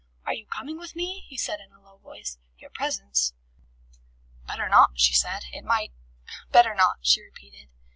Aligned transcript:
"Are 0.25 0.33
you 0.33 0.47
coming 0.47 0.79
with 0.79 0.95
me?" 0.95 1.25
he 1.29 1.37
said 1.37 1.59
in 1.59 1.71
a 1.71 1.79
low 1.79 1.97
voice. 1.99 2.39
"Your 2.57 2.71
presence" 2.71 3.33
"Better 4.47 4.67
not," 4.67 4.93
she 4.99 5.13
said. 5.13 5.43
"It 5.53 5.63
might 5.63 5.91
Better 6.51 6.73
not," 6.73 6.97
she 7.05 7.21
repeated. 7.21 7.69